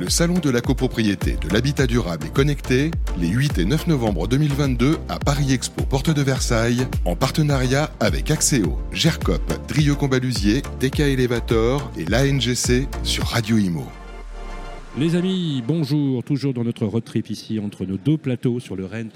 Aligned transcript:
Le 0.00 0.08
Salon 0.08 0.38
de 0.38 0.48
la 0.48 0.62
copropriété, 0.62 1.36
de 1.46 1.52
l'habitat 1.52 1.86
durable 1.86 2.26
et 2.26 2.30
connecté, 2.30 2.90
les 3.18 3.28
8 3.28 3.58
et 3.58 3.66
9 3.66 3.86
novembre 3.86 4.26
2022 4.28 4.96
à 5.10 5.18
Paris 5.18 5.52
Expo, 5.52 5.84
porte 5.84 6.08
de 6.08 6.22
Versailles, 6.22 6.86
en 7.04 7.16
partenariat 7.16 7.92
avec 8.00 8.30
Axéo, 8.30 8.78
GERCOP, 8.92 9.42
Drieux 9.68 9.94
Combalusier, 9.94 10.62
DK 10.80 11.00
Elevator 11.00 11.92
et 11.98 12.06
l'ANGC 12.06 12.88
sur 13.02 13.24
Radio 13.24 13.58
Imo. 13.58 13.84
Les 14.96 15.16
amis, 15.16 15.62
bonjour, 15.68 16.24
toujours 16.24 16.54
dans 16.54 16.64
notre 16.64 16.86
road 16.86 17.04
trip 17.04 17.28
ici 17.28 17.58
entre 17.58 17.84
nos 17.84 17.98
deux 17.98 18.16
plateaux 18.16 18.58
sur 18.58 18.76
le 18.76 18.86
Rent 18.86 19.10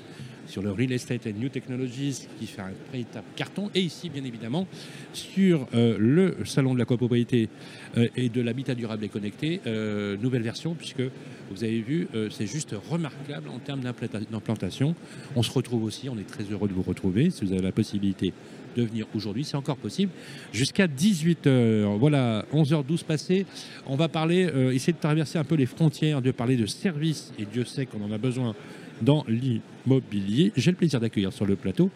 sur 0.47 0.63
le 0.63 0.71
Real 0.73 0.93
Estate 0.93 1.27
and 1.27 1.39
New 1.39 1.49
Technologies 1.49 2.27
qui 2.39 2.47
fait 2.47 2.63
un 2.63 2.73
véritable 2.93 3.27
carton 3.37 3.71
et 3.75 3.81
ici 3.81 4.11
bien 4.11 4.25
évidemment 4.25 4.67
sur 5.13 5.67
euh, 5.75 5.97
le 5.99 6.37
salon 6.45 6.75
de 6.75 6.79
la 6.79 6.85
copropriété 6.85 7.49
euh, 7.97 8.09
et 8.17 8.29
de 8.29 8.41
l'habitat 8.41 8.75
durable 8.75 9.05
et 9.05 9.09
connecté, 9.09 9.61
euh, 9.67 10.17
nouvelle 10.17 10.43
version 10.43 10.75
puisque 10.75 11.03
vous 11.51 11.63
avez 11.63 11.81
vu 11.81 12.09
c'est 12.31 12.47
juste 12.47 12.75
remarquable 12.91 13.49
en 13.51 13.59
termes 13.59 13.81
d'implantation. 13.81 14.95
On 15.37 15.43
se 15.43 15.51
retrouve 15.51 15.85
aussi, 15.85 16.09
on 16.09 16.19
est 16.19 16.27
très 16.27 16.45
heureux 16.45 16.69
de 16.69 16.73
vous 16.73 16.83
retrouver 16.83 17.31
si 17.31 17.45
vous 17.45 17.53
avez 17.53 17.63
la 17.63 17.73
possibilité 17.73 18.33
de 18.77 18.83
venir 18.83 19.07
aujourd'hui, 19.15 19.45
c'est 19.45 19.57
encore 19.57 19.77
possible, 19.77 20.11
jusqu'à 20.53 20.87
18h. 20.87 21.99
Voilà, 21.99 22.45
11h12 22.53 23.05
passées. 23.05 23.47
On 23.87 23.95
va 23.95 24.09
parler, 24.09 24.51
essayer 24.73 24.95
de 24.95 24.99
traverser 24.99 25.39
un 25.39 25.45
peu 25.45 25.55
les 25.55 25.67
frontières, 25.67 26.23
de 26.23 26.31
parler 26.31 26.57
de 26.57 26.67
services, 26.67 27.33
et 27.39 27.45
Dieu 27.45 27.65
sait 27.65 27.87
qu'on 27.87 28.03
en 28.03 28.11
a 28.11 28.19
besoin 28.19 28.55
dans 29.03 29.25
l'immobilier. 29.29 30.53
J'ai 30.57 30.71
le 30.71 30.77
plaisir 30.77 31.01
d'accueillir 31.01 31.33
sur 31.33 31.47
le 31.47 31.57
plateau 31.57 31.91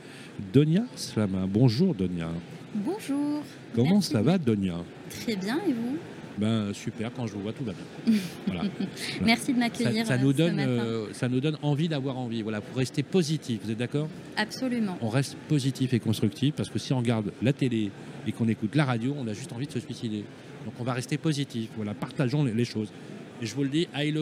Donia 0.53 0.83
Slama. 0.97 1.47
Bonjour 1.47 1.95
Donia. 1.95 2.31
Bonjour. 2.75 3.43
Comment 3.75 4.01
ça 4.01 4.23
va 4.23 4.39
Donia 4.39 4.77
Très 5.11 5.37
bien 5.37 5.59
et 5.67 5.73
vous? 5.73 5.97
Ben, 6.39 6.73
super, 6.73 7.13
quand 7.13 7.27
je 7.27 7.33
vous 7.33 7.41
vois, 7.41 7.53
tout 7.53 7.65
va 7.65 7.73
bien. 7.73 8.63
Merci 9.25 9.53
de 9.53 9.59
m'accueillir. 9.59 10.07
Ça, 10.07 10.19
nous 10.19 10.33
donne, 10.33 10.61
euh, 10.61 11.13
ça 11.13 11.29
nous 11.29 11.41
donne 11.41 11.59
envie 11.63 11.89
d'avoir 11.89 12.17
envie. 12.17 12.43
Voilà, 12.43 12.61
pour 12.61 12.77
rester 12.77 13.03
positif, 13.03 13.61
vous 13.65 13.73
êtes 13.73 13.79
d'accord? 13.79 14.09
Absolument. 14.37 14.97
On 15.01 15.09
reste 15.09 15.37
positif 15.49 15.95
et 15.95 15.99
constructif 15.99 16.55
parce 16.55 16.69
que 16.69 16.79
si 16.79 16.93
on 16.93 16.99
regarde 16.99 17.33
la 17.43 17.53
télé 17.53 17.91
et 18.27 18.33
qu'on 18.33 18.47
écoute 18.47 18.77
la 18.77 18.85
radio, 18.85 19.17
on 19.19 19.27
a 19.27 19.33
juste 19.33 19.53
envie 19.53 19.67
de 19.67 19.73
se 19.73 19.81
suicider. 19.81 20.25
Donc 20.65 20.75
on 20.79 20.85
va 20.85 20.93
rester 20.93 21.19
positif. 21.19 21.71
Voilà, 21.77 21.95
partageons 21.95 22.45
les 22.45 22.65
choses. 22.65 22.93
Je 23.41 23.55
vous 23.55 23.63
le 23.63 23.69
dis, 23.69 23.87
I 23.95 24.13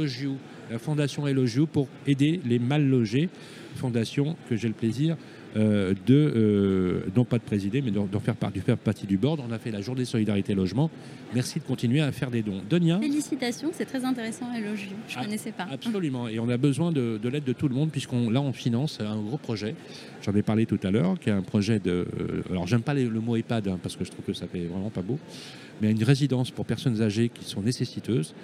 la 0.70 0.78
Fondation 0.78 1.26
Elogio 1.26 1.66
pour 1.66 1.88
aider 2.06 2.40
les 2.44 2.58
mal 2.58 2.86
logés. 2.86 3.30
Fondation 3.76 4.36
que 4.48 4.56
j'ai 4.56 4.68
le 4.68 4.74
plaisir 4.74 5.16
euh, 5.56 5.94
de, 6.06 6.32
euh, 6.36 7.00
non 7.16 7.24
pas 7.24 7.38
de 7.38 7.42
présider, 7.42 7.80
mais 7.80 7.90
d'en 7.90 8.06
faire, 8.20 8.34
faire, 8.64 8.76
partie 8.76 9.06
du 9.06 9.16
board. 9.16 9.40
On 9.46 9.52
a 9.52 9.58
fait 9.58 9.70
la 9.70 9.80
journée 9.80 10.04
solidarité 10.04 10.54
logement. 10.54 10.90
Merci 11.34 11.60
de 11.60 11.64
continuer 11.64 12.00
à 12.00 12.12
faire 12.12 12.30
des 12.30 12.42
dons. 12.42 12.60
Donia 12.68 12.98
Félicitations, 12.98 13.70
c'est 13.72 13.86
très 13.86 14.04
intéressant, 14.04 14.52
Elogio. 14.52 14.90
Je 15.08 15.14
ne 15.14 15.20
ah, 15.20 15.24
connaissais 15.24 15.52
pas. 15.52 15.66
Absolument. 15.70 16.28
Et 16.28 16.38
on 16.38 16.48
a 16.48 16.56
besoin 16.56 16.92
de, 16.92 17.18
l'aide 17.28 17.44
de 17.44 17.52
tout 17.52 17.68
le 17.68 17.74
monde, 17.74 17.90
puisqu'on 17.90 18.28
là, 18.28 18.40
on 18.40 18.52
finance 18.52 19.00
un 19.00 19.20
gros 19.20 19.38
projet. 19.38 19.74
J'en 20.22 20.34
ai 20.34 20.42
parlé 20.42 20.66
tout 20.66 20.80
à 20.82 20.90
l'heure, 20.90 21.18
qui 21.18 21.30
est 21.30 21.32
un 21.32 21.42
projet 21.42 21.78
de. 21.78 22.06
Euh, 22.20 22.42
alors, 22.50 22.66
j'aime 22.66 22.82
pas 22.82 22.94
le 22.94 23.08
mot 23.20 23.36
EHPAD, 23.36 23.68
hein, 23.68 23.78
parce 23.82 23.96
que 23.96 24.04
je 24.04 24.10
trouve 24.10 24.24
que 24.24 24.34
ça 24.34 24.46
fait 24.46 24.64
vraiment 24.64 24.90
pas 24.90 25.02
beau 25.02 25.18
mais 25.80 25.90
une 25.90 26.02
résidence 26.02 26.50
pour 26.50 26.64
personnes 26.64 27.02
âgées 27.02 27.28
qui 27.28 27.44
sont 27.44 27.62
nécessiteuses. 27.62 28.34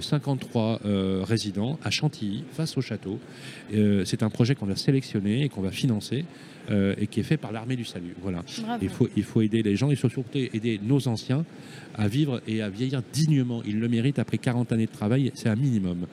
53 0.00 0.62
euh, 0.62 0.78
euh, 0.86 1.24
résidents 1.24 1.78
à 1.82 1.90
Chantilly, 1.90 2.44
face 2.52 2.76
au 2.76 2.80
château. 2.80 3.18
Euh, 3.74 4.04
c'est 4.04 4.22
un 4.22 4.30
projet 4.30 4.54
qu'on 4.54 4.70
a 4.70 4.76
sélectionné 4.76 5.44
et 5.44 5.48
qu'on 5.48 5.62
va 5.62 5.72
financer 5.72 6.24
et 6.70 7.06
qui 7.08 7.20
est 7.20 7.24
fait 7.24 7.36
par 7.36 7.52
l'armée 7.52 7.76
du 7.76 7.84
salut. 7.84 8.14
Voilà. 8.22 8.42
Il 8.80 8.88
faut, 8.88 9.08
il 9.16 9.24
faut 9.24 9.42
aider 9.42 9.62
les 9.62 9.76
gens 9.76 9.90
et 9.90 9.96
surtout 9.96 10.24
aider 10.34 10.80
nos 10.82 11.06
anciens 11.08 11.44
à 11.94 12.08
vivre 12.08 12.40
et 12.46 12.62
à 12.62 12.70
vieillir 12.70 13.02
dignement. 13.12 13.62
Ils 13.66 13.78
le 13.78 13.88
méritent 13.88 14.18
après 14.18 14.38
40 14.38 14.72
années 14.72 14.86
de 14.86 14.92
travail, 14.92 15.32
c'est 15.34 15.48
un 15.48 15.56
minimum. 15.56 16.06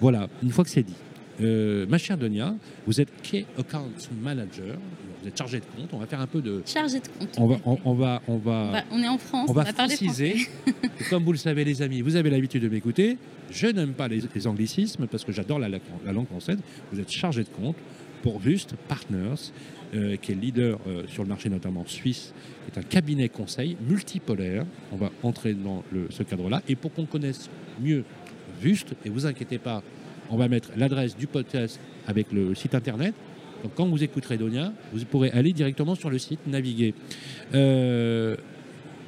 Voilà, 0.00 0.28
une 0.42 0.50
fois 0.50 0.64
que 0.64 0.70
c'est 0.70 0.84
dit. 0.84 0.94
ma 1.88 1.98
chère 1.98 2.16
Donia, 2.16 2.54
vous 2.86 3.00
êtes 3.00 3.10
Key 3.22 3.44
Account 3.58 3.90
Manager 4.22 4.76
vous 5.26 5.28
êtes 5.28 5.38
chargé 5.38 5.58
de 5.58 5.64
compte. 5.64 5.88
On 5.92 5.98
va 5.98 6.06
faire 6.06 6.20
un 6.20 6.26
peu 6.28 6.40
de. 6.40 6.62
Chargé 6.64 7.00
de 7.00 7.08
compte. 7.08 7.36
On 7.36 7.46
va, 7.48 7.56
on, 7.64 7.94
va, 7.94 8.22
on 8.28 8.36
va, 8.36 8.84
on 8.92 9.02
est 9.02 9.08
en 9.08 9.18
France. 9.18 9.50
On 9.50 9.52
va, 9.52 9.64
préciser. 9.64 10.46
comme 11.10 11.24
vous 11.24 11.32
le 11.32 11.38
savez, 11.38 11.64
les 11.64 11.82
amis, 11.82 12.00
vous 12.00 12.14
avez 12.14 12.30
l'habitude 12.30 12.62
de 12.62 12.68
m'écouter. 12.68 13.18
Je 13.50 13.66
n'aime 13.66 13.92
pas 13.92 14.06
les, 14.06 14.46
anglicismes 14.46 15.08
parce 15.08 15.24
que 15.24 15.32
j'adore 15.32 15.58
la, 15.58 15.68
langue 15.68 16.28
française. 16.28 16.58
Vous 16.92 17.00
êtes 17.00 17.10
chargé 17.10 17.42
de 17.42 17.48
compte 17.48 17.74
pour 18.26 18.40
Vust 18.40 18.74
Partners, 18.88 19.52
euh, 19.94 20.16
qui 20.16 20.32
est 20.32 20.34
leader 20.34 20.80
euh, 20.88 21.04
sur 21.06 21.22
le 21.22 21.28
marché 21.28 21.48
notamment 21.48 21.86
suisse, 21.86 22.34
qui 22.64 22.72
est 22.76 22.80
un 22.80 22.82
cabinet 22.82 23.28
conseil 23.28 23.76
multipolaire. 23.88 24.66
On 24.90 24.96
va 24.96 25.12
entrer 25.22 25.54
dans 25.54 25.84
ce 26.10 26.24
cadre-là. 26.24 26.60
Et 26.68 26.74
pour 26.74 26.92
qu'on 26.92 27.06
connaisse 27.06 27.48
mieux 27.80 28.02
Vust, 28.60 28.96
et 29.04 29.10
vous 29.10 29.26
inquiétez 29.26 29.58
pas, 29.58 29.80
on 30.28 30.36
va 30.36 30.48
mettre 30.48 30.70
l'adresse 30.76 31.16
du 31.16 31.28
podcast 31.28 31.78
avec 32.08 32.32
le 32.32 32.56
site 32.56 32.74
internet. 32.74 33.14
Donc 33.62 33.74
quand 33.76 33.86
vous 33.86 34.02
écouterez 34.02 34.38
Donia, 34.38 34.72
vous 34.92 35.04
pourrez 35.04 35.30
aller 35.30 35.52
directement 35.52 35.94
sur 35.94 36.10
le 36.10 36.18
site, 36.18 36.40
naviguer. 36.48 36.94
Euh, 37.54 38.34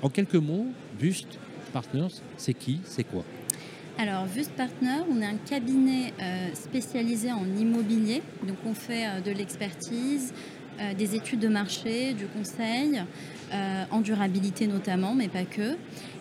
en 0.01 0.11
quelques 0.11 0.37
mots, 0.37 0.69
Vust 1.01 1.41
Partners, 1.73 2.23
c'est 2.37 2.55
qui, 2.55 2.79
c'est 2.85 3.03
quoi? 3.03 3.25
Alors, 4.01 4.27
Vust 4.27 4.53
Partners, 4.53 5.03
on 5.11 5.21
est 5.21 5.27
un 5.27 5.37
cabinet 5.37 6.13
euh, 6.23 6.55
spécialisé 6.55 7.33
en 7.33 7.45
immobilier. 7.59 8.23
Donc, 8.47 8.57
on 8.65 8.73
fait 8.73 9.07
euh, 9.07 9.21
de 9.21 9.33
l'expertise, 9.33 10.33
des 10.97 11.17
études 11.17 11.41
de 11.41 11.49
marché, 11.49 12.13
du 12.13 12.27
conseil, 12.27 13.03
en 13.91 14.01
durabilité 14.01 14.69
notamment, 14.69 15.13
mais 15.13 15.27
pas 15.27 15.43
que. 15.43 15.77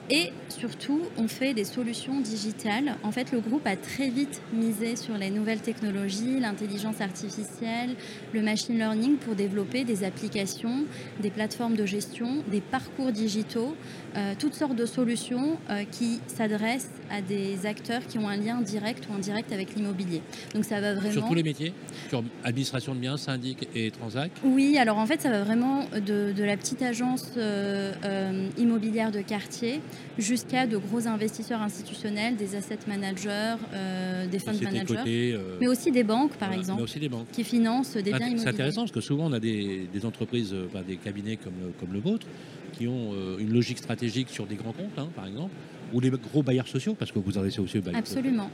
Et 0.09 0.31
surtout, 0.47 1.01
on 1.17 1.27
fait 1.27 1.53
des 1.53 1.65
solutions 1.65 2.21
digitales. 2.21 2.95
En 3.03 3.11
fait, 3.11 3.31
le 3.33 3.41
groupe 3.41 3.67
a 3.67 3.75
très 3.75 4.09
vite 4.09 4.41
misé 4.53 4.95
sur 4.95 5.17
les 5.17 5.29
nouvelles 5.29 5.59
technologies, 5.59 6.39
l'intelligence 6.39 7.01
artificielle, 7.01 7.95
le 8.33 8.41
machine 8.41 8.77
learning 8.77 9.17
pour 9.17 9.35
développer 9.35 9.83
des 9.83 10.05
applications, 10.05 10.85
des 11.19 11.29
plateformes 11.29 11.75
de 11.75 11.85
gestion, 11.85 12.43
des 12.49 12.61
parcours 12.61 13.11
digitaux, 13.11 13.75
euh, 14.15 14.33
toutes 14.39 14.53
sortes 14.53 14.75
de 14.75 14.85
solutions 14.85 15.57
euh, 15.69 15.83
qui 15.91 16.19
s'adressent 16.27 16.89
à 17.11 17.21
des 17.21 17.65
acteurs 17.65 18.05
qui 18.07 18.17
ont 18.17 18.29
un 18.29 18.37
lien 18.37 18.61
direct 18.61 19.07
ou 19.09 19.13
indirect 19.13 19.51
avec 19.51 19.75
l'immobilier. 19.75 20.21
Donc 20.53 20.63
ça 20.63 20.79
va 20.79 20.93
vraiment... 20.93 21.11
Sur 21.11 21.27
tous 21.27 21.33
les 21.33 21.43
métiers 21.43 21.73
Sur 22.09 22.23
administration 22.43 22.95
de 22.95 22.99
biens, 22.99 23.17
syndic 23.17 23.67
et 23.75 23.91
transac 23.91 24.31
Oui, 24.43 24.77
alors 24.77 24.97
en 24.97 25.05
fait, 25.05 25.21
ça 25.21 25.29
va 25.29 25.43
vraiment 25.43 25.85
de, 26.05 26.33
la 26.37 26.55
petite 26.55 26.81
agence 26.81 27.31
euh, 27.37 28.47
immobilière 28.57 29.11
de 29.11 29.21
quartier 29.21 29.81
jusqu'à 30.17 30.65
de 30.65 30.77
gros 30.77 31.07
investisseurs 31.07 31.61
institutionnels, 31.61 32.35
des 32.35 32.55
asset 32.55 32.79
managers, 32.87 33.55
euh, 33.73 34.27
des 34.27 34.39
fund 34.39 34.59
managers, 34.61 34.95
euh, 35.07 35.57
mais 35.59 35.67
aussi 35.67 35.91
des 35.91 36.03
banques, 36.03 36.35
par 36.37 36.53
exemple, 36.53 36.83
qui 37.31 37.43
financent 37.43 37.93
des 37.93 38.03
biens 38.03 38.19
immobiliers. 38.19 38.39
C'est 38.39 38.49
intéressant 38.49 38.81
parce 38.81 38.91
que 38.91 39.01
souvent 39.01 39.25
on 39.27 39.33
a 39.33 39.39
des, 39.39 39.87
entreprises, 40.03 40.53
euh, 40.53 40.67
des 40.87 40.97
cabinets 40.97 41.37
comme, 41.37 41.53
comme 41.79 41.93
le 41.93 41.99
vôtre, 41.99 42.27
qui 42.73 42.87
ont 42.87 43.13
une 43.39 43.51
logique 43.51 43.79
stratégique 43.79 44.29
sur 44.29 44.45
des 44.45 44.55
grands 44.55 44.73
comptes, 44.73 44.97
hein, 44.97 45.07
par 45.15 45.25
exemple, 45.25 45.51
ou 45.93 45.99
les 45.99 46.11
gros 46.11 46.43
bailleurs 46.43 46.67
sociaux, 46.67 46.95
parce 46.97 47.11
que 47.11 47.19
vous 47.19 47.37
adressez 47.37 47.59
aussi 47.59 47.79
aux 47.79 47.81
bailleurs 47.81 47.99
Absolument. 47.99 48.51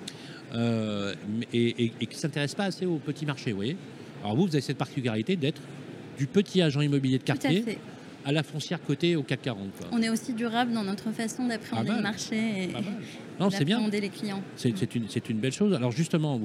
et, 1.51 1.67
et, 1.79 1.89
qui 1.89 2.15
ne 2.15 2.19
s'intéressent 2.19 2.55
pas 2.55 2.65
assez 2.65 2.85
au 2.85 2.97
petit 2.97 3.25
marché, 3.25 3.51
vous 3.51 3.57
voyez. 3.57 3.75
Alors 4.23 4.37
vous, 4.37 4.43
vous 4.43 4.55
avez 4.55 4.61
cette 4.61 4.77
particularité 4.77 5.35
d'être 5.35 5.61
du 6.17 6.27
petit 6.27 6.61
agent 6.61 6.81
immobilier 6.81 7.17
de 7.17 7.23
quartier 7.23 7.63
à 7.67 7.92
la 8.31 8.43
foncière 8.43 8.81
cotée 8.81 9.15
au 9.15 9.23
CAC 9.23 9.41
40. 9.41 9.67
On 9.91 10.01
est 10.01 10.09
aussi 10.09 10.33
durable 10.33 10.73
dans 10.73 10.83
notre 10.83 11.11
façon 11.11 11.47
d'appréhender 11.47 11.91
le 11.91 12.01
marché 12.01 12.63
et 12.63 12.67
d'appréhender 13.39 14.01
les 14.01 14.09
clients. 14.09 14.41
C'est 14.55 14.95
une, 14.95 15.07
une, 15.29 15.39
belle 15.39 15.51
chose. 15.51 15.73
Alors 15.73 15.91
justement, 15.91 16.39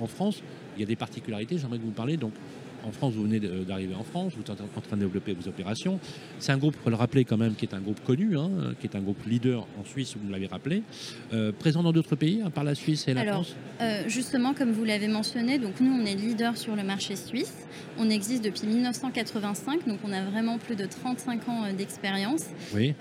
en 0.00 0.06
France, 0.06 0.42
il 0.76 0.80
y 0.80 0.82
a 0.82 0.86
des 0.86 0.96
particularités, 0.96 1.58
j'aimerais 1.58 1.78
que 1.78 1.84
vous 1.84 1.90
parliez. 1.90 2.16
Donc, 2.16 2.32
en 2.84 2.92
France, 2.92 3.14
vous 3.14 3.22
venez 3.24 3.40
d'arriver 3.40 3.94
en 3.94 4.04
France, 4.04 4.32
vous 4.36 4.42
êtes 4.42 4.50
en 4.50 4.80
train 4.80 4.96
de 4.96 5.02
développer 5.02 5.34
vos 5.34 5.48
opérations. 5.48 5.98
C'est 6.38 6.52
un 6.52 6.58
groupe, 6.58 6.74
il 6.78 6.82
faut 6.82 6.90
le 6.90 6.96
rappeler 6.96 7.24
quand 7.24 7.36
même, 7.36 7.54
qui 7.54 7.64
est 7.64 7.74
un 7.74 7.80
groupe 7.80 8.02
connu, 8.04 8.36
hein, 8.36 8.50
qui 8.80 8.86
est 8.86 8.96
un 8.96 9.00
groupe 9.00 9.24
leader 9.26 9.66
en 9.80 9.84
Suisse, 9.84 10.14
vous 10.22 10.30
l'avez 10.30 10.46
rappelé, 10.46 10.82
euh, 11.32 11.52
présent 11.52 11.82
dans 11.82 11.92
d'autres 11.92 12.16
pays, 12.16 12.42
à 12.44 12.50
part 12.50 12.64
la 12.64 12.74
Suisse 12.74 13.06
et 13.08 13.14
la 13.14 13.24
France? 13.24 13.54
euh, 13.80 14.02
Justement, 14.08 14.54
comme 14.54 14.72
vous 14.72 14.84
l'avez 14.84 15.08
mentionné, 15.08 15.58
donc 15.58 15.80
nous, 15.80 15.92
on 15.92 16.04
est 16.04 16.14
leader 16.14 16.56
sur 16.56 16.76
le 16.76 16.82
marché 16.82 17.16
suisse. 17.16 17.52
On 17.98 18.08
existe 18.10 18.44
depuis 18.44 18.66
1985, 18.66 19.86
donc 19.86 19.98
on 20.04 20.12
a 20.12 20.22
vraiment 20.22 20.58
plus 20.58 20.76
de 20.76 20.86
35 20.86 21.48
ans 21.48 21.64
euh, 21.64 21.72
d'expérience. 21.72 22.46
Oui. 22.74 22.94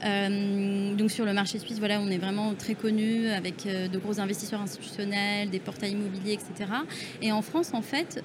donc 0.98 1.12
sur 1.12 1.26
le 1.26 1.34
marché 1.34 1.60
suisse, 1.60 1.80
voilà, 1.80 2.02
on 2.02 2.10
est 2.10 2.18
vraiment 2.18 2.54
très 2.54 2.76
connu 2.76 3.28
avec 3.28 3.66
de 3.66 3.98
gros 3.98 4.20
investisseurs 4.20 4.62
institutionnels, 4.62 5.50
des 5.50 5.60
portails 5.60 5.92
immobiliers, 5.92 6.34
etc. 6.34 6.70
Et 7.22 7.32
en 7.32 7.42
France, 7.42 7.74
en 7.74 7.82
fait, 7.82 8.24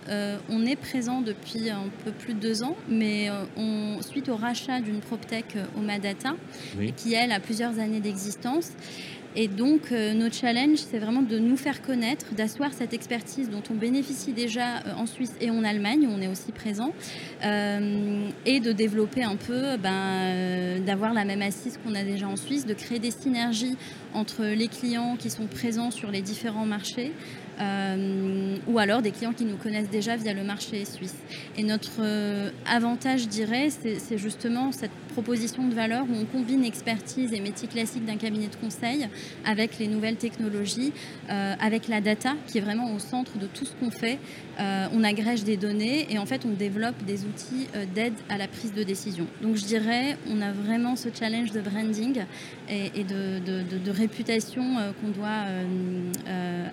on 0.48 0.66
est 0.66 0.76
présent 0.76 1.20
depuis 1.20 1.45
depuis 1.46 1.70
un 1.70 1.88
peu 2.04 2.10
plus 2.10 2.34
de 2.34 2.40
deux 2.40 2.62
ans, 2.62 2.76
mais 2.88 3.28
euh, 3.30 3.44
on, 3.56 4.02
suite 4.02 4.28
au 4.28 4.36
rachat 4.36 4.80
d'une 4.80 5.00
PropTech 5.00 5.56
euh, 5.56 5.64
Omadata, 5.78 6.34
qui 6.96 7.14
elle 7.14 7.32
a 7.32 7.40
plusieurs 7.40 7.78
années 7.78 8.00
d'existence. 8.00 8.72
Et 9.38 9.48
donc, 9.48 9.92
euh, 9.92 10.14
notre 10.14 10.34
challenge, 10.34 10.78
c'est 10.78 10.98
vraiment 10.98 11.20
de 11.20 11.38
nous 11.38 11.58
faire 11.58 11.82
connaître, 11.82 12.34
d'asseoir 12.34 12.72
cette 12.72 12.94
expertise 12.94 13.50
dont 13.50 13.62
on 13.70 13.74
bénéficie 13.74 14.32
déjà 14.32 14.78
euh, 14.78 14.94
en 14.96 15.04
Suisse 15.04 15.34
et 15.42 15.50
en 15.50 15.62
Allemagne, 15.62 16.06
où 16.06 16.10
on 16.10 16.22
est 16.22 16.26
aussi 16.26 16.52
présent, 16.52 16.94
euh, 17.44 18.28
et 18.46 18.60
de 18.60 18.72
développer 18.72 19.22
un 19.22 19.36
peu, 19.36 19.76
ben, 19.76 20.82
d'avoir 20.86 21.12
la 21.12 21.26
même 21.26 21.42
assise 21.42 21.78
qu'on 21.84 21.94
a 21.94 22.02
déjà 22.02 22.26
en 22.26 22.36
Suisse, 22.36 22.64
de 22.64 22.72
créer 22.72 22.98
des 22.98 23.10
synergies 23.10 23.76
entre 24.14 24.42
les 24.42 24.68
clients 24.68 25.16
qui 25.18 25.28
sont 25.28 25.46
présents 25.46 25.90
sur 25.90 26.10
les 26.10 26.22
différents 26.22 26.64
marchés, 26.64 27.12
euh, 27.60 28.56
ou 28.66 28.78
alors 28.78 29.02
des 29.02 29.10
clients 29.10 29.32
qui 29.32 29.44
nous 29.44 29.56
connaissent 29.56 29.90
déjà 29.90 30.16
via 30.16 30.32
le 30.32 30.44
marché 30.44 30.84
suisse. 30.84 31.16
Et 31.56 31.62
notre 31.62 32.00
euh, 32.00 32.50
avantage, 32.66 33.22
je 33.22 33.28
dirais, 33.28 33.68
c'est 33.70 34.18
justement 34.18 34.72
cette 34.72 34.90
proposition 35.16 35.66
de 35.66 35.74
valeur 35.74 36.04
où 36.04 36.14
on 36.14 36.24
combine 36.26 36.64
expertise 36.64 37.32
et 37.32 37.40
métier 37.40 37.68
classique 37.68 38.04
d'un 38.04 38.16
cabinet 38.16 38.48
de 38.48 38.56
conseil 38.56 39.08
avec 39.44 39.78
les 39.78 39.88
nouvelles 39.88 40.16
technologies, 40.16 40.92
euh, 41.30 41.54
avec 41.58 41.88
la 41.88 42.00
data 42.00 42.34
qui 42.46 42.58
est 42.58 42.60
vraiment 42.60 42.92
au 42.94 42.98
centre 42.98 43.38
de 43.38 43.46
tout 43.46 43.64
ce 43.64 43.74
qu'on 43.78 43.90
fait. 43.90 44.18
on 44.98 45.02
agrège 45.04 45.44
des 45.44 45.56
données 45.56 46.06
et 46.10 46.18
en 46.18 46.26
fait 46.26 46.42
on 46.46 46.54
développe 46.66 47.00
des 47.04 47.24
outils 47.28 47.66
d'aide 47.94 48.14
à 48.28 48.36
la 48.38 48.48
prise 48.48 48.72
de 48.72 48.82
décision. 48.82 49.26
Donc 49.42 49.56
je 49.56 49.64
dirais, 49.64 50.16
on 50.32 50.40
a 50.40 50.52
vraiment 50.52 50.96
ce 50.96 51.08
challenge 51.18 51.52
de 51.52 51.60
branding 51.60 52.24
et, 52.68 53.04
de, 53.04 53.90
réputation 53.90 54.64
qu'on 55.00 55.12
doit 55.20 55.44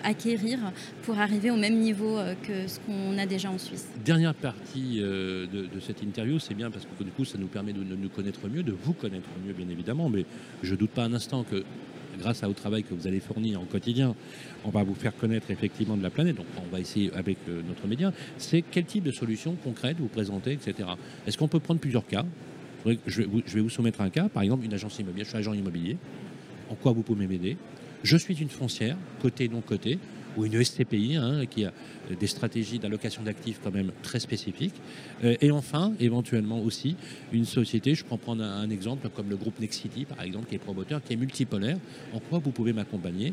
acquérir 0.02 0.58
pour 1.02 1.18
arriver 1.18 1.50
au 1.50 1.56
même 1.56 1.78
niveau 1.78 2.18
euh, 2.18 2.34
que 2.42 2.66
ce 2.68 2.78
qu'on 2.80 3.18
a 3.18 3.26
déjà 3.26 3.50
en 3.50 3.58
Suisse. 3.58 3.88
Dernière 4.04 4.34
partie 4.34 5.00
euh, 5.00 5.46
de, 5.46 5.80
cette 5.80 6.02
interview, 6.02 6.38
c'est 6.38 6.54
bien 6.54 6.70
parce 6.70 6.86
que 6.86 7.04
du 7.04 7.10
coup, 7.10 7.24
ça 7.24 7.38
nous 7.38 7.46
permet 7.46 7.72
de, 7.72 7.82
nous 7.82 8.08
connaître 8.08 8.33
mieux, 8.48 8.62
de 8.62 8.72
vous 8.72 8.92
connaître 8.92 9.28
mieux, 9.46 9.52
bien 9.52 9.68
évidemment. 9.68 10.08
Mais 10.08 10.24
je 10.62 10.72
ne 10.72 10.76
doute 10.76 10.90
pas 10.90 11.04
un 11.04 11.12
instant 11.12 11.44
que 11.44 11.64
grâce 12.18 12.42
au 12.42 12.52
travail 12.52 12.82
que 12.84 12.94
vous 12.94 13.06
allez 13.06 13.20
fournir 13.20 13.60
en 13.60 13.64
quotidien, 13.64 14.14
on 14.64 14.70
va 14.70 14.82
vous 14.82 14.94
faire 14.94 15.14
connaître 15.16 15.50
effectivement 15.50 15.96
de 15.96 16.02
la 16.02 16.10
planète. 16.10 16.36
Donc 16.36 16.46
on 16.58 16.70
va 16.72 16.80
essayer 16.80 17.12
avec 17.14 17.38
euh, 17.48 17.62
notre 17.66 17.86
média. 17.86 18.12
C'est 18.38 18.62
quel 18.62 18.84
type 18.84 19.04
de 19.04 19.12
solutions 19.12 19.56
concrètes 19.62 19.96
vous 19.98 20.08
présentez, 20.08 20.52
etc. 20.52 20.88
Est-ce 21.26 21.38
qu'on 21.38 21.48
peut 21.48 21.60
prendre 21.60 21.80
plusieurs 21.80 22.06
cas? 22.06 22.24
Je 22.84 23.22
vais, 23.22 23.26
vous, 23.26 23.42
je 23.46 23.54
vais, 23.54 23.60
vous, 23.60 23.70
soumettre 23.70 24.02
un 24.02 24.10
cas, 24.10 24.28
par 24.28 24.42
exemple 24.42 24.64
une 24.64 24.74
agence 24.74 24.98
immobilière. 24.98 25.24
Je 25.24 25.30
suis 25.30 25.38
agent 25.38 25.54
immobilier. 25.54 25.96
En 26.70 26.74
quoi 26.74 26.92
vous 26.92 27.02
pouvez 27.02 27.26
m'aider? 27.26 27.56
Je 28.02 28.16
suis 28.16 28.34
une 28.34 28.50
foncière, 28.50 28.96
côté 29.22 29.48
non 29.48 29.62
côté 29.62 29.98
ou 30.36 30.44
une 30.44 30.62
SCPI 30.62 31.16
hein, 31.16 31.46
qui 31.46 31.64
a 31.64 31.72
des 32.18 32.26
stratégies 32.26 32.78
d'allocation 32.78 33.22
d'actifs 33.22 33.60
quand 33.62 33.72
même 33.72 33.92
très 34.02 34.20
spécifiques. 34.20 34.74
Euh, 35.24 35.36
et 35.40 35.50
enfin, 35.50 35.92
éventuellement 36.00 36.60
aussi, 36.60 36.96
une 37.32 37.44
société, 37.44 37.94
je 37.94 38.04
prends 38.04 38.18
prendre 38.18 38.42
un, 38.42 38.70
exemple 38.70 39.08
comme 39.10 39.28
le 39.30 39.36
groupe 39.36 39.58
Nexity 39.60 40.04
par 40.04 40.22
exemple, 40.22 40.46
qui 40.48 40.54
est 40.54 40.58
promoteur, 40.58 41.02
qui 41.02 41.12
est 41.12 41.16
multipolaire. 41.16 41.78
En 42.12 42.20
quoi 42.20 42.38
vous 42.38 42.50
pouvez 42.50 42.72
m'accompagner? 42.72 43.32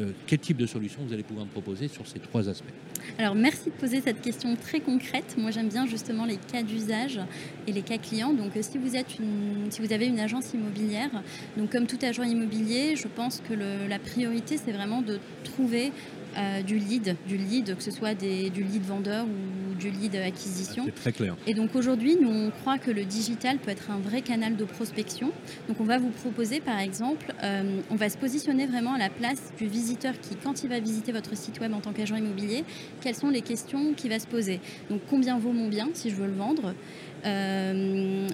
Euh, 0.00 0.10
quel 0.26 0.40
type 0.40 0.56
de 0.56 0.66
solution 0.66 1.02
vous 1.06 1.12
allez 1.12 1.22
pouvoir 1.22 1.46
me 1.46 1.50
proposer 1.50 1.86
sur 1.86 2.06
ces 2.08 2.18
trois 2.18 2.48
aspects? 2.48 2.72
Alors 3.16 3.36
merci 3.36 3.66
de 3.66 3.74
poser 3.74 4.00
cette 4.00 4.20
question 4.20 4.56
très 4.56 4.80
concrète. 4.80 5.36
Moi 5.38 5.52
j'aime 5.52 5.68
bien 5.68 5.86
justement 5.86 6.24
les 6.24 6.36
cas 6.36 6.64
d'usage 6.64 7.20
et 7.68 7.72
les 7.72 7.82
cas 7.82 7.98
clients. 7.98 8.32
Donc 8.32 8.56
euh, 8.56 8.62
si 8.62 8.76
vous 8.76 8.96
êtes 8.96 9.18
une, 9.20 9.70
si 9.70 9.80
vous 9.80 9.92
avez 9.92 10.06
une 10.06 10.18
agence 10.18 10.52
immobilière, 10.52 11.10
donc 11.56 11.70
comme 11.70 11.86
tout 11.86 11.98
agent 12.02 12.24
immobilier, 12.24 12.96
je 12.96 13.06
pense 13.06 13.40
que 13.48 13.54
la 13.54 13.98
priorité 14.00 14.56
c'est 14.56 14.72
vraiment 14.72 15.00
de 15.00 15.20
trouver 15.44 15.92
euh, 16.36 16.62
du 16.62 16.78
lead, 16.78 17.16
du 17.26 17.36
lead, 17.36 17.76
que 17.76 17.82
ce 17.82 17.90
soit 17.90 18.14
des, 18.14 18.50
du 18.50 18.62
lead 18.62 18.82
vendeur 18.84 19.26
ou 19.26 19.74
du 19.74 19.90
lead 19.90 20.16
acquisition. 20.16 20.84
C'est 20.86 20.94
très 20.94 21.12
clair. 21.12 21.36
Et 21.46 21.54
donc 21.54 21.74
aujourd'hui, 21.74 22.16
nous 22.20 22.30
on 22.30 22.50
croit 22.50 22.78
que 22.78 22.90
le 22.90 23.04
digital 23.04 23.58
peut 23.58 23.70
être 23.70 23.90
un 23.90 23.98
vrai 23.98 24.22
canal 24.22 24.56
de 24.56 24.64
prospection. 24.64 25.32
Donc 25.68 25.80
on 25.80 25.84
va 25.84 25.98
vous 25.98 26.10
proposer 26.10 26.60
par 26.60 26.78
exemple, 26.78 27.32
euh, 27.42 27.80
on 27.90 27.96
va 27.96 28.08
se 28.08 28.18
positionner 28.18 28.66
vraiment 28.66 28.94
à 28.94 28.98
la 28.98 29.10
place 29.10 29.52
du 29.58 29.66
visiteur 29.66 30.14
qui, 30.20 30.36
quand 30.36 30.62
il 30.62 30.70
va 30.70 30.80
visiter 30.80 31.12
votre 31.12 31.36
site 31.36 31.60
web 31.60 31.72
en 31.74 31.80
tant 31.80 31.92
qu'agent 31.92 32.16
immobilier, 32.16 32.64
quelles 33.00 33.14
sont 33.14 33.30
les 33.30 33.42
questions 33.42 33.94
qu'il 33.94 34.10
va 34.10 34.18
se 34.18 34.26
poser. 34.26 34.60
Donc 34.90 35.00
combien 35.08 35.38
vaut 35.38 35.52
mon 35.52 35.68
bien 35.68 35.88
si 35.94 36.10
je 36.10 36.16
veux 36.16 36.26
le 36.26 36.34
vendre? 36.34 36.74
Euh, 37.24 38.28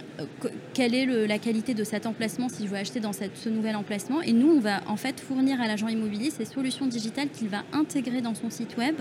quelle 0.74 0.94
est 0.94 1.06
la 1.26 1.38
qualité 1.38 1.74
de 1.74 1.84
cet 1.84 2.06
emplacement 2.06 2.48
si 2.48 2.64
je 2.64 2.70
veux 2.70 2.76
acheter 2.76 3.00
dans 3.00 3.12
ce 3.12 3.48
nouvel 3.48 3.76
emplacement? 3.76 4.22
Et 4.22 4.32
nous, 4.32 4.50
on 4.50 4.60
va 4.60 4.80
en 4.86 4.96
fait 4.96 5.20
fournir 5.20 5.60
à 5.60 5.66
l'agent 5.66 5.88
immobilier 5.88 6.30
ces 6.30 6.44
solutions 6.44 6.86
digitales 6.86 7.28
qu'il 7.28 7.48
va 7.48 7.62
intégrer 7.72 8.20
dans 8.20 8.34
son 8.34 8.50
site 8.50 8.76
web 8.76 8.96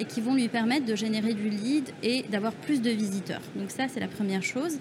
et 0.00 0.04
qui 0.04 0.20
vont 0.20 0.34
lui 0.34 0.48
permettre 0.48 0.86
de 0.86 0.94
générer 0.94 1.34
du 1.34 1.48
lead 1.48 1.90
et 2.02 2.24
d'avoir 2.30 2.52
plus 2.52 2.82
de 2.82 2.90
visiteurs. 2.90 3.42
Donc 3.56 3.70
ça, 3.70 3.88
c'est 3.88 4.00
la 4.00 4.08
première 4.08 4.42
chose. 4.42 4.78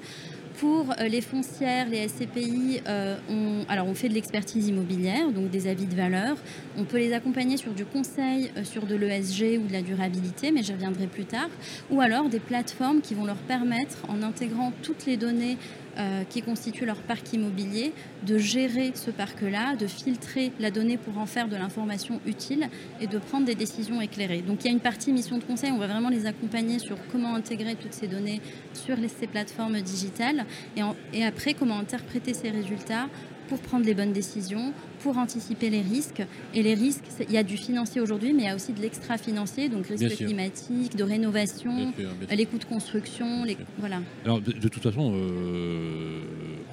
Pour 0.57 0.89
euh, 0.89 1.07
les 1.07 1.21
foncières, 1.21 1.87
les 1.87 2.07
SCPI, 2.07 2.81
euh, 2.87 3.15
on, 3.29 3.93
fait 3.93 4.09
de 4.09 4.15
l'expertise 4.15 4.67
immobilière, 4.67 5.31
donc 5.31 5.51
des 5.51 5.67
avis 5.67 5.85
de 5.85 5.93
valeur. 5.93 6.35
On 6.77 6.83
peut 6.83 6.97
les 6.97 7.13
accompagner 7.13 7.57
sur 7.57 7.73
du 7.73 7.85
conseil, 7.85 8.49
euh, 8.57 8.63
sur 8.63 8.87
de 8.87 8.95
l'ESG 8.95 9.59
ou 9.63 9.67
de 9.67 9.73
la 9.73 9.83
durabilité, 9.83 10.51
mais 10.51 10.63
j'y 10.63 10.73
reviendrai 10.73 11.05
plus 11.05 11.25
tard. 11.25 11.49
Ou 11.91 12.01
alors 12.01 12.27
des 12.27 12.39
plateformes 12.39 13.01
qui 13.01 13.13
vont 13.13 13.25
leur 13.25 13.37
permettre, 13.37 13.97
en 14.07 14.23
intégrant 14.23 14.73
toutes 14.81 15.05
les 15.05 15.15
données 15.15 15.57
euh, 15.97 16.23
qui 16.29 16.41
constituent 16.41 16.85
leur 16.85 17.01
parc 17.01 17.33
immobilier, 17.33 17.93
de 18.25 18.37
gérer 18.37 18.91
ce 18.95 19.11
parc-là, 19.11 19.75
de 19.75 19.87
filtrer 19.87 20.51
la 20.59 20.71
donnée 20.71 20.97
pour 20.97 21.17
en 21.17 21.25
faire 21.25 21.47
de 21.47 21.55
l'information 21.55 22.19
utile 22.25 22.69
et 23.01 23.07
de 23.07 23.17
prendre 23.17 23.45
des 23.45 23.55
décisions 23.55 23.99
éclairées. 24.01 24.41
Donc 24.41 24.63
il 24.63 24.67
y 24.67 24.69
a 24.69 24.73
une 24.73 24.79
partie 24.79 25.11
mission 25.11 25.37
de 25.37 25.43
conseil, 25.43 25.71
on 25.71 25.77
va 25.77 25.87
vraiment 25.87 26.09
les 26.09 26.25
accompagner 26.25 26.79
sur 26.79 26.97
comment 27.11 27.35
intégrer 27.35 27.75
toutes 27.75 27.93
ces 27.93 28.07
données 28.07 28.41
sur 28.73 28.95
ces 29.19 29.27
plateformes 29.27 29.81
digitales 29.81 30.45
et, 30.75 30.81
et 31.13 31.25
après 31.25 31.53
comment 31.53 31.79
interpréter 31.79 32.33
ces 32.33 32.49
résultats 32.49 33.07
pour 33.47 33.59
prendre 33.59 33.85
les 33.85 33.93
bonnes 33.93 34.13
décisions, 34.13 34.73
pour 34.99 35.17
anticiper 35.17 35.69
les 35.69 35.81
risques. 35.81 36.23
Et 36.53 36.63
les 36.63 36.73
risques, 36.73 37.05
il 37.27 37.31
y 37.31 37.37
a 37.37 37.43
du 37.43 37.57
financier 37.57 38.01
aujourd'hui, 38.01 38.33
mais 38.33 38.43
il 38.43 38.45
y 38.45 38.49
a 38.49 38.55
aussi 38.55 38.73
de 38.73 38.81
l'extra-financier, 38.81 39.69
donc 39.69 39.87
risques 39.87 40.15
climatiques, 40.15 40.95
de 40.95 41.03
rénovation, 41.03 41.93
les 42.29 42.45
coûts 42.45 42.59
de 42.59 42.65
construction. 42.65 43.43
Les... 43.43 43.57
Voilà. 43.79 44.01
Alors, 44.25 44.41
de, 44.41 44.67
toute 44.67 44.83
façon, 44.83 45.13
euh, 45.15 46.21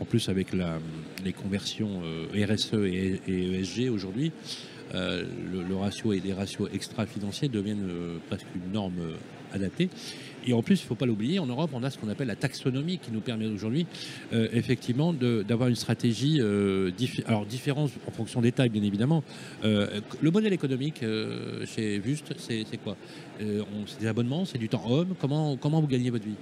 en 0.00 0.04
plus 0.04 0.28
avec 0.28 0.52
la, 0.52 0.78
les 1.24 1.32
conversions 1.32 2.02
euh, 2.04 2.46
RSE 2.46 2.74
et, 2.74 3.20
ESG 3.26 3.90
aujourd'hui, 3.90 4.32
euh, 4.94 5.24
le, 5.50 5.76
ratio 5.76 6.12
et 6.12 6.20
les 6.20 6.32
ratios 6.32 6.68
extra-financiers 6.72 7.48
deviennent 7.48 7.88
presque 8.28 8.46
une 8.54 8.72
norme 8.72 9.16
adaptée. 9.52 9.88
Et 10.46 10.52
en 10.52 10.62
plus, 10.62 10.80
il 10.80 10.84
ne 10.84 10.88
faut 10.88 10.94
pas 10.94 11.06
l'oublier, 11.06 11.38
en 11.38 11.46
Europe, 11.46 11.70
on 11.72 11.82
a 11.82 11.90
ce 11.90 11.98
qu'on 11.98 12.08
appelle 12.08 12.28
la 12.28 12.36
taxonomie 12.36 12.98
qui 12.98 13.10
nous 13.10 13.20
permet 13.20 13.46
aujourd'hui, 13.46 13.86
euh, 14.32 14.48
effectivement, 14.52 15.12
d'avoir 15.12 15.68
une 15.68 15.76
stratégie 15.76 16.40
euh, 16.40 16.90
alors 17.26 17.46
différente 17.46 17.90
en 18.06 18.10
fonction 18.10 18.40
des 18.40 18.52
tailles, 18.52 18.68
bien 18.68 18.82
évidemment. 18.82 19.22
Euh, 19.64 20.00
le 20.20 20.30
modèle 20.30 20.52
économique 20.52 21.04
chez 21.66 21.98
Vust, 21.98 22.34
c'est 22.38 22.64
quoi? 22.82 22.96
C'est 23.38 24.00
des 24.00 24.06
abonnements, 24.06 24.44
c'est 24.44 24.58
du 24.58 24.68
temps 24.68 24.84
homme. 24.88 25.14
Comment, 25.20 25.56
comment 25.56 25.80
vous 25.80 25.86
gagnez 25.86 26.10
votre 26.10 26.24
vie? 26.24 26.36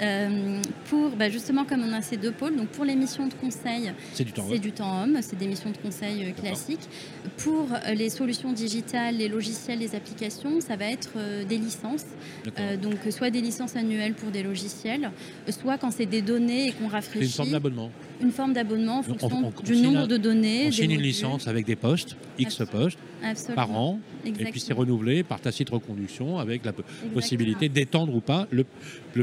Euh, 0.00 0.60
pour 0.88 1.10
bah, 1.10 1.28
justement 1.30 1.64
comme 1.64 1.82
on 1.82 1.92
a 1.92 2.02
ces 2.02 2.16
deux 2.16 2.32
pôles, 2.32 2.56
donc 2.56 2.68
pour 2.68 2.84
les 2.84 2.94
missions 2.94 3.26
de 3.26 3.34
conseil, 3.34 3.92
c'est 4.12 4.24
du 4.24 4.32
temps, 4.32 4.46
c'est 4.50 4.58
du 4.58 4.72
temps 4.72 5.02
homme, 5.02 5.18
c'est 5.20 5.38
des 5.38 5.46
missions 5.46 5.70
de 5.70 5.76
conseil 5.76 6.24
euh, 6.24 6.32
classiques. 6.32 6.88
Pour 7.38 7.68
euh, 7.72 7.94
les 7.94 8.10
solutions 8.10 8.52
digitales, 8.52 9.16
les 9.16 9.28
logiciels, 9.28 9.78
les 9.78 9.94
applications, 9.94 10.60
ça 10.60 10.76
va 10.76 10.86
être 10.86 11.10
des 11.48 11.58
licences. 11.58 12.06
donc 12.82 12.98
soit 13.10 13.30
des 13.30 13.40
licences 13.40 13.76
annuelles 13.76 14.14
pour 14.14 14.30
des 14.30 14.42
logiciels, 14.42 15.10
soit 15.48 15.78
quand 15.78 15.90
c'est 15.90 16.06
des 16.06 16.22
données 16.22 16.68
et 16.68 16.72
qu'on 16.72 16.88
rafraîchit. 16.88 17.28
C'est 17.28 17.44
une 17.44 17.52
d'abonnement 17.52 17.90
une 18.20 18.32
forme 18.32 18.52
d'abonnement 18.52 18.98
en 18.98 19.02
fonction 19.02 19.52
du 19.64 19.76
nombre 19.76 20.06
de 20.06 20.16
données. 20.16 20.66
On 20.68 20.72
signe 20.72 20.92
une 20.92 21.02
licence 21.02 21.48
avec 21.48 21.66
des 21.66 21.76
postes, 21.76 22.16
X 22.38 22.62
postes, 22.70 22.98
par 23.54 23.70
an, 23.70 24.00
et 24.24 24.32
puis 24.32 24.60
c'est 24.60 24.72
renouvelé 24.72 25.22
par 25.22 25.40
tacite 25.40 25.70
reconduction 25.70 26.38
avec 26.38 26.64
la 26.64 26.72
possibilité 27.12 27.68
d'étendre 27.68 28.14
ou 28.14 28.20
pas 28.20 28.46
le, 28.50 28.64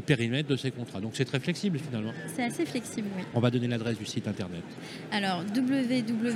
périmètre 0.02 0.50
de 0.50 0.56
ces 0.56 0.72
contrats. 0.72 1.00
Donc 1.02 1.12
c'est 1.14 1.26
très 1.26 1.40
flexible 1.40 1.80
finalement. 1.80 2.12
C'est 2.36 2.44
assez 2.44 2.66
flexible, 2.66 3.08
oui. 3.18 3.24
On 3.34 3.40
va 3.40 3.50
donner 3.52 3.68
l'adresse 3.68 3.98
du 3.98 4.06
site 4.06 4.28
internet. 4.28 4.64
Alors 5.12 5.44
www.vust, 5.56 6.28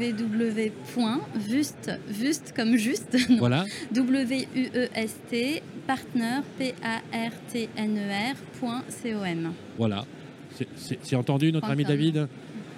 vust 2.08 2.54
comme 2.56 2.78
juste, 2.78 3.18
voilà. 3.40 3.66
W-U-E-S-T, 3.92 5.62
partner, 5.88 6.42
P-A-R-T-N-E-R.com. 6.58 8.36
Voilà. 9.78 10.06
C'est 10.76 11.16
entendu, 11.16 11.52
notre 11.52 11.70
ami 11.70 11.84
David 11.84 12.28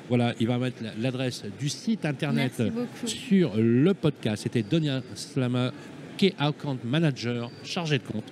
voilà, 0.09 0.33
il 0.39 0.47
va 0.47 0.57
mettre 0.57 0.81
l'adresse 0.99 1.43
du 1.59 1.67
site 1.67 2.05
internet 2.05 2.63
sur 3.05 3.51
le 3.57 3.93
podcast. 3.93 4.43
C'était 4.43 4.63
Donia 4.63 5.01
Slama, 5.15 5.73
Key 6.17 6.33
Account 6.39 6.77
Manager, 6.85 7.51
chargé 7.63 7.97
de 7.97 8.03
compte 8.03 8.31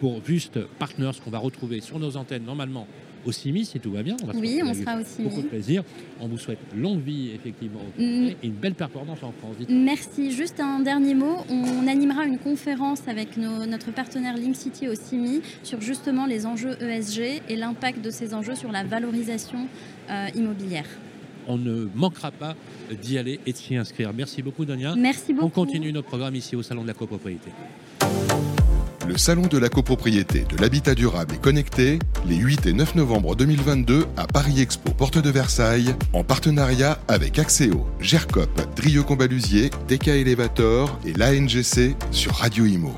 pour 0.00 0.20
Vust 0.20 0.58
Partners 0.80 1.12
qu'on 1.22 1.30
va 1.30 1.38
retrouver 1.38 1.80
sur 1.80 2.00
nos 2.00 2.16
antennes 2.16 2.44
normalement 2.44 2.88
au 3.24 3.32
CIMI 3.32 3.64
si 3.64 3.80
tout 3.80 3.92
va 3.92 4.02
bien. 4.02 4.16
oui, 4.34 4.60
on 4.64 4.74
sera 4.74 4.98
au 4.98 5.04
CIMI. 5.04 5.28
Beaucoup 5.28 5.42
de 5.42 5.48
plaisir. 5.48 5.84
On 6.20 6.28
vous 6.28 6.38
souhaite 6.38 6.58
longue 6.76 7.02
vie 7.02 7.30
effectivement 7.34 7.80
mm. 7.98 8.02
et 8.02 8.36
une 8.42 8.52
belle 8.52 8.74
performance 8.74 9.22
en 9.22 9.32
France. 9.32 9.56
Merci. 9.68 10.30
Juste 10.30 10.60
un 10.60 10.80
dernier 10.80 11.14
mot. 11.14 11.36
On 11.50 11.86
animera 11.86 12.24
une 12.24 12.38
conférence 12.38 13.06
avec 13.06 13.36
notre 13.36 13.92
partenaire 13.92 14.36
Link 14.36 14.56
City 14.56 14.88
au 14.88 14.94
CIMI 14.94 15.40
sur 15.62 15.80
justement 15.80 16.26
les 16.26 16.46
enjeux 16.46 16.76
ESG 16.80 17.42
et 17.48 17.56
l'impact 17.56 18.02
de 18.04 18.10
ces 18.10 18.34
enjeux 18.34 18.54
sur 18.54 18.72
la 18.72 18.84
valorisation 18.84 19.66
euh, 20.10 20.28
immobilière. 20.34 20.86
on 21.48 21.58
ne 21.58 21.88
manquera 21.94 22.30
pas 22.30 22.54
d'y 23.00 23.18
aller 23.18 23.40
et 23.46 23.52
de 23.52 23.56
s'y 23.56 23.76
inscrire. 23.76 24.12
Merci 24.12 24.42
beaucoup, 24.42 24.64
Donia. 24.64 24.94
Merci 24.96 25.32
beaucoup. 25.32 25.46
On 25.46 25.50
continue 25.50 25.92
notre 25.92 26.08
programme 26.08 26.34
ici 26.34 26.56
au 26.56 26.62
Salon 26.62 26.82
de 26.82 26.88
la 26.88 26.94
copropriété. 26.94 27.50
Le 29.08 29.18
Salon 29.18 29.48
de 29.48 29.58
la 29.58 29.68
copropriété, 29.68 30.44
de 30.48 30.56
l'habitat 30.60 30.94
durable 30.94 31.34
et 31.34 31.38
connecté, 31.38 31.98
les 32.26 32.36
8 32.36 32.66
et 32.66 32.72
9 32.72 32.94
novembre 32.94 33.34
2022 33.34 34.06
à 34.16 34.26
Paris 34.26 34.60
Expo, 34.60 34.92
porte 34.92 35.18
de 35.18 35.30
Versailles, 35.30 35.94
en 36.12 36.22
partenariat 36.22 36.98
avec 37.08 37.38
Axéo, 37.38 37.86
GERCOP, 38.00 38.48
Drieux 38.76 39.02
Combalusier, 39.02 39.70
DK 39.88 40.08
Elevator 40.08 40.98
et 41.04 41.12
l'ANGC 41.14 41.96
sur 42.12 42.32
Radio 42.34 42.64
Imo. 42.64 42.94